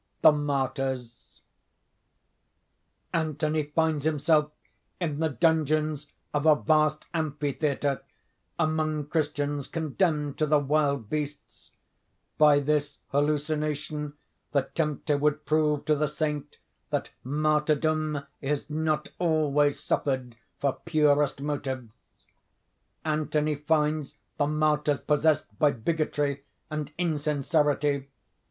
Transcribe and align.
THE 0.21 0.31
MARTYRS 0.31 1.43
Anthony 3.13 3.61
finds 3.65 4.03
himself 4.03 4.49
in 4.99 5.19
the 5.19 5.29
dungeons 5.29 6.07
of 6.33 6.47
a 6.47 6.55
vast 6.55 7.05
amphitheatre, 7.13 8.01
among 8.57 9.05
Christians 9.09 9.67
condemned 9.67 10.39
to 10.39 10.47
the 10.47 10.57
wild 10.57 11.07
beasts. 11.07 11.69
By 12.39 12.61
this 12.61 12.97
hallucination 13.09 14.13
the 14.53 14.71
tempter 14.73 15.19
would 15.19 15.45
prove 15.45 15.85
to 15.85 15.93
the 15.95 16.07
Saint 16.07 16.57
that 16.89 17.11
martyrdom 17.23 18.23
is 18.41 18.71
not 18.71 19.09
always 19.19 19.79
suffered 19.79 20.35
for 20.59 20.79
purest 20.83 21.41
motives. 21.41 21.91
Anthony 23.05 23.53
finds 23.53 24.15
the 24.37 24.47
martyrs 24.47 24.99
possessed 25.01 25.45
by 25.59 25.69
bigotry 25.69 26.43
and 26.71 26.91
insincerity. 26.97 28.09